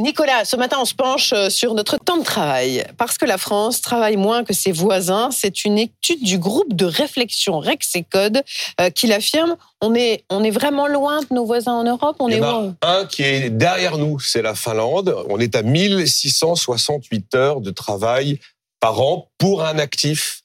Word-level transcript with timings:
Nicolas, 0.00 0.44
ce 0.44 0.56
matin, 0.56 0.78
on 0.80 0.84
se 0.84 0.94
penche 0.94 1.32
euh, 1.32 1.50
sur 1.50 1.74
notre 1.74 1.98
temps 1.98 2.16
de 2.16 2.24
travail. 2.24 2.84
Parce 2.96 3.18
que 3.18 3.26
la 3.26 3.38
France 3.38 3.80
travaille 3.82 4.16
moins 4.16 4.44
que 4.44 4.52
ses 4.54 4.72
voisins, 4.72 5.30
c'est 5.30 5.64
une 5.64 5.78
étude 5.78 6.22
du 6.22 6.38
groupe 6.38 6.72
de 6.74 6.86
réflexion 6.86 7.58
Rex 7.58 7.94
et 7.96 8.02
Code 8.04 8.42
euh, 8.80 8.90
qui 8.90 9.06
l'affirme. 9.06 9.56
On 9.82 9.94
est, 9.94 10.24
on 10.30 10.42
est 10.42 10.50
vraiment 10.50 10.86
loin 10.86 11.20
de 11.20 11.26
nos 11.34 11.44
voisins 11.44 11.74
en 11.74 11.84
Europe? 11.84 12.16
On 12.18 12.28
Il 12.28 12.34
est 12.34 12.38
y 12.38 12.40
en 12.40 12.48
a 12.48 12.50
loin. 12.52 12.76
un 12.82 13.04
qui 13.04 13.22
est 13.22 13.50
derrière 13.50 13.98
nous, 13.98 14.18
c'est 14.18 14.42
la 14.42 14.54
Finlande. 14.54 15.14
On 15.28 15.38
est 15.38 15.54
à 15.54 15.62
1668 15.62 17.34
heures 17.34 17.60
de 17.60 17.70
travail 17.70 18.40
par 18.80 19.00
an 19.00 19.28
pour 19.38 19.64
un 19.64 19.78
actif 19.78 20.42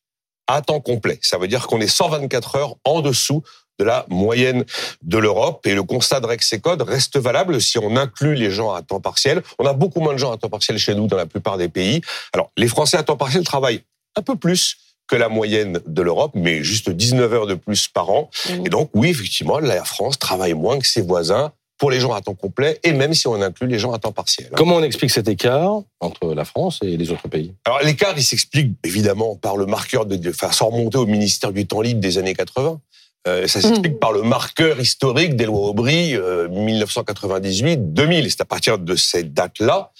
à 0.47 0.61
temps 0.61 0.81
complet. 0.81 1.17
Ça 1.21 1.37
veut 1.37 1.47
dire 1.47 1.67
qu'on 1.67 1.79
est 1.81 1.87
124 1.87 2.55
heures 2.55 2.75
en 2.83 3.01
dessous 3.01 3.41
de 3.79 3.85
la 3.85 4.05
moyenne 4.09 4.63
de 5.01 5.17
l'Europe. 5.17 5.65
Et 5.67 5.73
le 5.75 5.83
constat 5.83 6.19
de 6.19 6.27
Rex 6.27 6.51
et 6.53 6.59
Code 6.59 6.81
reste 6.81 7.17
valable 7.17 7.61
si 7.61 7.77
on 7.77 7.95
inclut 7.95 8.35
les 8.35 8.51
gens 8.51 8.73
à 8.73 8.81
temps 8.81 8.99
partiel. 9.01 9.41
On 9.59 9.65
a 9.65 9.73
beaucoup 9.73 9.99
moins 9.99 10.13
de 10.13 10.19
gens 10.19 10.31
à 10.31 10.37
temps 10.37 10.49
partiel 10.49 10.77
chez 10.77 10.95
nous 10.95 11.07
dans 11.07 11.17
la 11.17 11.25
plupart 11.25 11.57
des 11.57 11.69
pays. 11.69 12.01
Alors, 12.33 12.51
les 12.57 12.67
Français 12.67 12.97
à 12.97 13.03
temps 13.03 13.17
partiel 13.17 13.43
travaillent 13.43 13.81
un 14.15 14.21
peu 14.21 14.35
plus 14.35 14.77
que 15.07 15.15
la 15.15 15.29
moyenne 15.29 15.79
de 15.85 16.01
l'Europe, 16.01 16.31
mais 16.33 16.63
juste 16.63 16.89
19 16.89 17.33
heures 17.33 17.47
de 17.47 17.53
plus 17.53 17.87
par 17.87 18.09
an. 18.09 18.29
Mmh. 18.49 18.65
Et 18.65 18.69
donc, 18.69 18.89
oui, 18.95 19.09
effectivement, 19.09 19.59
la 19.59 19.83
France 19.83 20.17
travaille 20.17 20.53
moins 20.55 20.79
que 20.79 20.87
ses 20.87 21.01
voisins 21.01 21.51
pour 21.77 21.91
les 21.91 21.99
gens 21.99 22.13
à 22.13 22.21
temps 22.21 22.33
complet, 22.33 22.79
et 22.83 22.93
même 22.93 23.13
si 23.13 23.27
on 23.27 23.39
inclut 23.41 23.67
les 23.67 23.77
gens 23.79 23.91
à 23.91 23.99
temps 23.99 24.13
partiel. 24.13 24.49
Comment 24.55 24.77
on 24.77 24.83
explique 24.83 25.11
cet 25.11 25.27
écart 25.27 25.81
entre 25.99 26.33
la 26.33 26.45
France 26.45 26.79
et 26.81 26.95
les 26.95 27.11
autres 27.11 27.27
pays? 27.27 27.53
Alors, 27.65 27.81
l'écart, 27.81 28.13
il 28.15 28.23
s'explique 28.23 28.71
évidemment 28.85 29.35
par 29.35 29.57
le 29.57 29.65
marqueur 29.65 30.05
de, 30.05 30.15
de- 30.15 30.29
enfin, 30.29 30.51
sans 30.51 30.69
remonter 30.69 30.97
au 30.97 31.05
ministère 31.05 31.51
du 31.51 31.67
temps 31.67 31.81
libre 31.81 31.99
des 31.99 32.17
années 32.17 32.33
80. 32.33 32.79
Euh, 33.27 33.47
ça 33.47 33.59
s'explique 33.61 33.99
par 33.99 34.11
le 34.11 34.21
marqueur 34.21 34.79
historique 34.79 35.35
des 35.35 35.45
lois 35.45 35.69
Aubry, 35.69 36.15
euh, 36.15 36.47
1998-2000. 36.49 38.29
C'est 38.29 38.41
à 38.41 38.45
partir 38.45 38.77
de 38.77 38.95
cette 38.95 39.33
date-là 39.33 39.91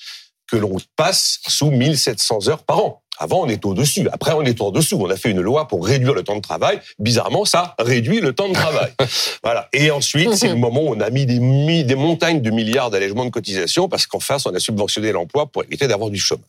que 0.48 0.58
l'on 0.58 0.78
passe 0.96 1.40
sous 1.48 1.72
1700 1.72 2.50
heures 2.50 2.64
par 2.64 2.80
an. 2.80 3.02
Avant, 3.18 3.44
on 3.44 3.48
est 3.48 3.64
au-dessus. 3.66 4.08
Après, 4.12 4.34
on 4.34 4.42
est 4.42 4.60
en 4.62 4.72
dessous. 4.72 4.98
On 5.02 5.10
a 5.10 5.16
fait 5.16 5.32
une 5.32 5.40
loi 5.40 5.68
pour 5.70 5.88
réduire 5.88 6.14
le 6.14 6.22
temps 6.22 6.36
de 6.36 6.42
travail. 6.42 6.82
Bizarrement, 7.00 7.46
ça 7.46 7.74
réduit 7.80 8.20
le 8.20 8.34
temps 8.34 8.50
de 8.50 8.54
travail. 8.54 8.92
voilà. 9.44 9.70
Et 9.72 9.90
ensuite, 9.90 10.36
c'est 10.36 10.50
le 10.50 10.56
moment 10.56 10.82
où 10.84 10.94
on 10.94 11.00
a 11.00 11.10
mis 11.10 11.26
des, 11.26 11.40
mi- 11.40 11.86
des 11.86 11.96
montagnes 11.96 12.42
de 12.42 12.52
milliards 12.52 12.90
d'allègements 12.90 13.24
de 13.26 13.30
cotisations 13.30 13.88
parce 13.88 14.06
qu'en 14.06 14.20
face, 14.20 14.46
on 14.46 14.54
a 14.54 14.60
subventionné 14.60 15.14
l'emploi 15.14 15.46
pour 15.48 15.64
éviter 15.64 15.88
d'avoir 15.88 16.10
du 16.10 16.20
chômage. 16.20 16.44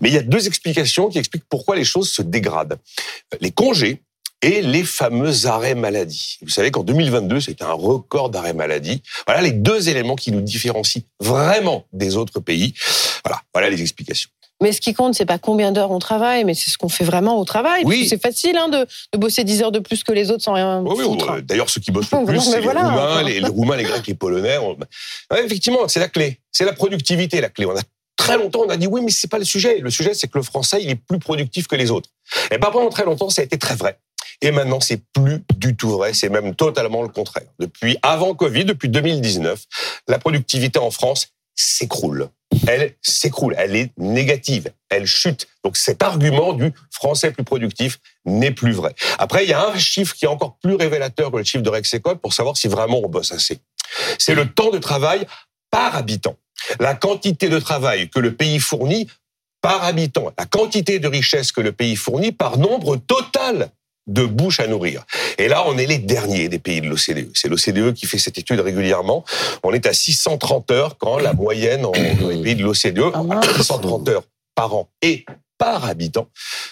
Mais 0.00 0.08
il 0.10 0.14
y 0.14 0.18
a 0.18 0.22
deux 0.22 0.46
explications 0.46 1.08
qui 1.08 1.18
expliquent 1.18 1.48
pourquoi 1.50 1.74
les 1.74 1.84
choses 1.84 2.08
se 2.10 2.22
dégradent. 2.22 2.78
Les 3.40 3.50
congés 3.50 4.00
et 4.42 4.62
les 4.62 4.84
fameux 4.84 5.46
arrêts 5.46 5.74
maladie. 5.74 6.38
Vous 6.42 6.48
savez 6.48 6.70
qu'en 6.70 6.82
2022, 6.84 7.40
c'était 7.40 7.64
un 7.64 7.72
record 7.72 8.30
d'arrêts 8.30 8.52
maladie. 8.54 9.02
Voilà 9.26 9.42
les 9.42 9.52
deux 9.52 9.88
éléments 9.88 10.16
qui 10.16 10.30
nous 10.32 10.40
différencient 10.40 11.02
vraiment 11.20 11.84
des 11.92 12.16
autres 12.16 12.40
pays. 12.40 12.74
Voilà, 13.24 13.40
voilà 13.52 13.68
les 13.70 13.80
explications. 13.82 14.30
Mais 14.60 14.72
ce 14.72 14.80
qui 14.80 14.92
compte, 14.92 15.14
c'est 15.14 15.24
pas 15.24 15.38
combien 15.38 15.70
d'heures 15.70 15.92
on 15.92 16.00
travaille, 16.00 16.44
mais 16.44 16.54
c'est 16.54 16.68
ce 16.70 16.78
qu'on 16.78 16.88
fait 16.88 17.04
vraiment 17.04 17.38
au 17.38 17.44
travail. 17.44 17.82
Oui. 17.84 18.08
C'est 18.08 18.20
facile 18.20 18.56
hein, 18.56 18.68
de, 18.68 18.86
de 19.12 19.18
bosser 19.18 19.44
10 19.44 19.62
heures 19.62 19.70
de 19.72 19.78
plus 19.78 20.02
que 20.02 20.10
les 20.10 20.32
autres 20.32 20.42
sans 20.42 20.54
rien 20.54 20.80
Oui, 20.80 21.04
oui, 21.06 21.18
euh, 21.28 21.40
D'ailleurs, 21.42 21.70
ceux 21.70 21.80
qui 21.80 21.92
bossent 21.92 22.10
le 22.10 22.24
plus, 22.26 22.40
c'est 22.40 22.60
les. 22.60 22.66
Roumains, 22.66 23.22
les, 23.22 23.38
les 23.40 23.46
Roumains, 23.48 23.76
les 23.76 23.84
Grecs, 23.84 24.06
les 24.06 24.14
Polonais. 24.14 24.58
On- 24.58 24.76
Ouais, 25.30 25.44
effectivement, 25.44 25.86
c'est 25.86 26.00
la 26.00 26.08
clé. 26.08 26.40
C'est 26.50 26.64
la 26.64 26.72
productivité, 26.72 27.40
la 27.40 27.50
clé. 27.50 27.66
On 27.66 27.76
a 27.76 27.82
très 28.16 28.36
longtemps, 28.36 28.62
on 28.66 28.68
a 28.70 28.76
dit 28.76 28.88
oui, 28.88 29.00
mais 29.00 29.12
c'est 29.12 29.28
pas 29.30 29.38
le 29.38 29.44
sujet. 29.44 29.78
Le 29.78 29.90
sujet, 29.90 30.12
c'est 30.12 30.26
que 30.26 30.36
le 30.38 30.42
Français, 30.42 30.78
il 30.82 30.90
est 30.90 30.96
plus 30.96 31.20
productif 31.20 31.68
que 31.68 31.76
les 31.76 31.92
autres. 31.92 32.10
Et 32.50 32.58
pas 32.58 32.72
pendant 32.72 32.90
très 32.90 33.04
longtemps, 33.04 33.30
ça 33.30 33.42
a 33.42 33.44
été 33.44 33.58
très 33.58 33.76
vrai. 33.76 33.98
Et 34.40 34.50
maintenant, 34.50 34.80
c'est 34.80 35.02
plus 35.12 35.42
du 35.56 35.76
tout 35.76 35.90
vrai. 35.90 36.14
C'est 36.14 36.28
même 36.28 36.54
totalement 36.54 37.02
le 37.02 37.08
contraire. 37.08 37.48
Depuis 37.58 37.98
avant 38.02 38.34
Covid, 38.34 38.64
depuis 38.64 38.88
2019, 38.88 39.64
la 40.06 40.18
productivité 40.18 40.78
en 40.78 40.90
France 40.90 41.32
s'écroule. 41.54 42.28
Elle 42.66 42.94
s'écroule. 43.02 43.54
Elle 43.58 43.76
est 43.76 43.90
négative. 43.98 44.70
Elle 44.88 45.06
chute. 45.06 45.48
Donc 45.64 45.76
cet 45.76 46.02
argument 46.02 46.52
du 46.52 46.72
Français 46.90 47.32
plus 47.32 47.44
productif 47.44 47.98
n'est 48.24 48.52
plus 48.52 48.72
vrai. 48.72 48.94
Après, 49.18 49.44
il 49.44 49.50
y 49.50 49.52
a 49.52 49.68
un 49.68 49.78
chiffre 49.78 50.14
qui 50.14 50.24
est 50.24 50.28
encore 50.28 50.56
plus 50.62 50.74
révélateur 50.74 51.30
que 51.32 51.38
le 51.38 51.44
chiffre 51.44 51.64
de 51.64 51.70
Rex 51.70 51.92
et 51.94 52.00
Code 52.00 52.20
pour 52.20 52.32
savoir 52.32 52.56
si 52.56 52.68
vraiment 52.68 53.00
on 53.04 53.08
bosse 53.08 53.32
assez. 53.32 53.58
C'est 54.18 54.34
le 54.34 54.48
temps 54.48 54.70
de 54.70 54.78
travail 54.78 55.26
par 55.70 55.96
habitant. 55.96 56.36
La 56.80 56.94
quantité 56.94 57.48
de 57.48 57.58
travail 57.58 58.08
que 58.08 58.20
le 58.20 58.34
pays 58.34 58.60
fournit 58.60 59.08
par 59.60 59.82
habitant, 59.84 60.32
la 60.38 60.46
quantité 60.46 60.98
de 61.00 61.08
richesse 61.08 61.50
que 61.50 61.60
le 61.60 61.72
pays 61.72 61.96
fournit 61.96 62.32
par 62.32 62.58
nombre 62.58 62.96
total 62.96 63.70
de 64.08 64.24
bouches 64.24 64.58
à 64.60 64.66
nourrir. 64.66 65.04
Et 65.38 65.46
là, 65.48 65.62
on 65.66 65.78
est 65.78 65.86
les 65.86 65.98
derniers 65.98 66.48
des 66.48 66.58
pays 66.58 66.80
de 66.80 66.88
l'OCDE. 66.88 67.30
C'est 67.34 67.48
l'OCDE 67.48 67.94
qui 67.94 68.06
fait 68.06 68.18
cette 68.18 68.38
étude 68.38 68.58
régulièrement. 68.60 69.24
On 69.62 69.72
est 69.72 69.86
à 69.86 69.92
630 69.92 70.70
heures 70.70 70.96
quand 70.98 71.18
la 71.18 71.32
moyenne 71.34 71.84
en- 71.84 71.92
dans 71.92 72.28
les 72.28 72.42
pays 72.42 72.56
de 72.56 72.64
l'OCDE, 72.64 73.10
Ah 73.14 73.22
mince. 73.22 73.46
630 73.56 74.08
heures 74.08 74.24
par 74.54 74.74
an 74.74 74.88
et 75.02 75.24
par 75.58 75.84
habitant, 75.84 76.28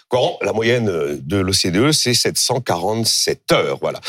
quand 0.08 0.38
la 0.42 0.52
moyenne 0.52 0.86
de 1.20 1.36
l'OCDE, 1.36 1.92
c'est 1.92 2.14
747 2.14 3.52
heures. 3.52 3.78
Voilà. 3.80 4.00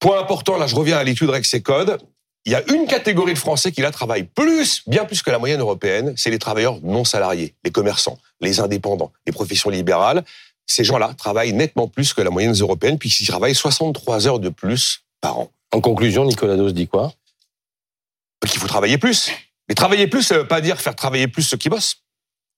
Point 0.00 0.20
important, 0.20 0.56
là, 0.58 0.66
je 0.66 0.74
reviens 0.74 0.96
à 0.98 1.04
l'étude 1.04 1.30
Rex 1.30 1.52
et 1.54 1.62
Code. 1.62 1.98
Il 2.44 2.52
y 2.52 2.54
a 2.54 2.62
une 2.72 2.86
catégorie 2.86 3.34
de 3.34 3.38
Français 3.38 3.72
qui 3.72 3.80
là 3.80 3.90
travaillent 3.90 4.28
plus, 4.34 4.82
bien 4.86 5.04
plus 5.04 5.20
que 5.22 5.30
la 5.30 5.38
moyenne 5.38 5.60
européenne, 5.60 6.14
c'est 6.16 6.30
les 6.30 6.38
travailleurs 6.38 6.78
non 6.82 7.04
salariés, 7.04 7.54
les 7.64 7.72
commerçants, 7.72 8.18
les 8.40 8.60
indépendants, 8.60 9.10
les 9.26 9.32
professions 9.32 9.68
libérales. 9.68 10.22
Ces 10.66 10.84
gens-là 10.84 11.14
travaillent 11.16 11.52
nettement 11.52 11.88
plus 11.88 12.12
que 12.12 12.20
la 12.20 12.30
moyenne 12.30 12.54
européenne, 12.54 12.98
puisqu'ils 12.98 13.26
travaillent 13.26 13.54
63 13.54 14.26
heures 14.26 14.40
de 14.40 14.48
plus 14.48 15.02
par 15.20 15.38
an. 15.38 15.50
En 15.72 15.80
conclusion, 15.80 16.24
Nicolas 16.24 16.56
Dos 16.56 16.70
dit 16.70 16.88
quoi? 16.88 17.12
Donc 18.42 18.54
il 18.54 18.58
faut 18.58 18.68
travailler 18.68 18.98
plus. 18.98 19.30
Mais 19.68 19.74
travailler 19.74 20.06
plus, 20.06 20.22
ça 20.22 20.38
veut 20.38 20.46
pas 20.46 20.60
dire 20.60 20.80
faire 20.80 20.94
travailler 20.94 21.28
plus 21.28 21.42
ceux 21.42 21.56
qui 21.56 21.68
bossent. 21.68 22.02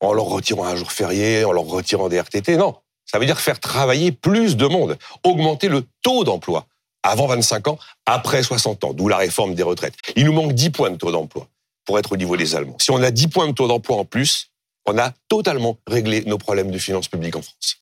En 0.01 0.13
leur 0.13 0.27
retirant 0.27 0.65
un 0.65 0.77
jour 0.77 0.93
férié, 0.93 1.45
en 1.45 1.53
leur 1.53 1.65
retirant 1.65 2.09
des 2.09 2.21
RTT, 2.21 2.57
non. 2.57 2.77
Ça 3.05 3.19
veut 3.19 3.27
dire 3.27 3.41
faire 3.41 3.59
travailler 3.59 4.13
plus 4.13 4.57
de 4.57 4.67
monde, 4.67 4.99
augmenter 5.25 5.69
le 5.69 5.85
taux 6.03 6.25
d'emploi 6.25 6.67
avant 7.03 7.27
25 7.27 7.69
ans, 7.69 7.79
après 8.07 8.43
60 8.43 8.85
ans, 8.85 8.93
d'où 8.93 9.09
la 9.09 9.17
réforme 9.17 9.55
des 9.55 9.63
retraites. 9.63 9.95
Il 10.17 10.27
nous 10.27 10.33
manque 10.33 10.53
10 10.53 10.71
points 10.71 10.91
de 10.91 10.97
taux 10.97 11.11
d'emploi 11.11 11.49
pour 11.85 11.99
être 11.99 12.13
au 12.13 12.17
niveau 12.17 12.37
des 12.37 12.55
Allemands. 12.55 12.77
Si 12.79 12.91
on 12.91 13.03
a 13.03 13.11
10 13.11 13.29
points 13.29 13.49
de 13.49 13.53
taux 13.53 13.69
d'emploi 13.69 13.97
en 13.97 14.05
plus, 14.05 14.51
on 14.87 14.99
a 14.99 15.13
totalement 15.29 15.79
réglé 15.87 16.23
nos 16.27 16.39
problèmes 16.39 16.71
de 16.71 16.79
finances 16.79 17.09
publiques 17.09 17.37
en 17.37 17.43
France. 17.43 17.77